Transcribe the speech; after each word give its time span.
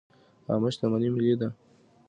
عامه 0.49 0.69
شتمني 0.73 1.09
ملي 1.15 1.35
ده 1.39 1.49